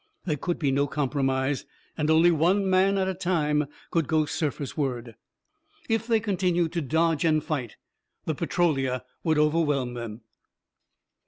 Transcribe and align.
There 0.25 0.35
could 0.35 0.57
be 0.57 0.71
no 0.71 0.87
compromise, 0.87 1.63
and 1.95 2.09
only 2.09 2.31
one 2.31 2.67
man 2.67 2.97
at 2.97 3.07
a 3.07 3.13
time 3.13 3.67
could 3.91 4.07
go 4.07 4.25
surfaceward. 4.25 5.13
If 5.87 6.07
they 6.07 6.19
continued 6.19 6.71
to 6.71 6.81
dodge 6.81 7.23
and 7.23 7.43
fight, 7.43 7.75
the 8.25 8.33
Petrolia 8.33 9.03
would 9.23 9.37
overwhelm 9.37 9.93
them. 9.93 10.21